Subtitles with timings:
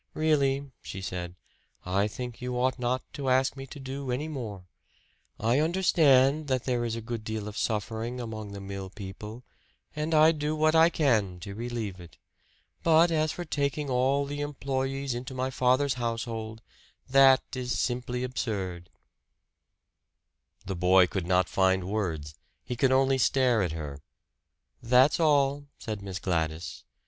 [0.15, 1.35] "Really," she said,
[1.85, 4.65] "I think you ought not to ask me to do any more.
[5.39, 9.43] I understand that there is a good deal of suffering among the mill people,
[9.95, 12.17] and I do what I can to relieve it.
[12.81, 16.63] But as for taking all the employees into my father's household
[17.07, 18.89] that is simply absurd."
[20.65, 22.33] The boy could not find words.
[22.63, 24.01] He could only stare at her.
[24.81, 26.85] "That's all," said Miss Gladys.